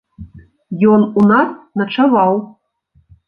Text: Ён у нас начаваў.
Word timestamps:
Ён 0.93 1.01
у 1.19 1.25
нас 1.31 1.51
начаваў. 1.81 2.33